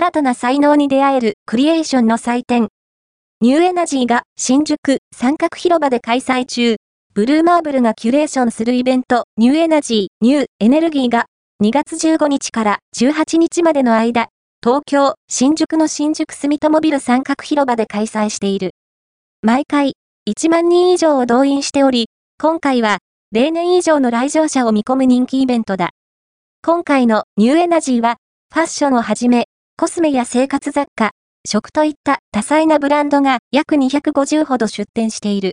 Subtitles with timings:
[0.00, 2.68] 新たな才能に出会えるクリエーションの祭典。
[3.42, 6.76] ニューエナジーが新宿三角広場で開催中。
[7.12, 11.26] ブルーマーブルがキュレーションするイベント、ニューエナジー、ニューエネルギーが
[11.62, 14.28] 2月15日から18日までの間、
[14.64, 18.70] 東京、新宿の新宿住友ビル三角広場で開催している。
[19.42, 19.96] 毎回、
[20.26, 22.06] 1万人以上を動員しており、
[22.40, 23.00] 今回は、
[23.32, 25.90] 例年以上の来場者を見込む人気イベントだ。
[26.64, 28.16] 今回のニューエナジーは、
[28.50, 29.44] ファッションをはじめ、
[29.80, 31.12] コスメや生活雑貨、
[31.48, 35.48] 食といった多彩なブランドが約250ほど出店している。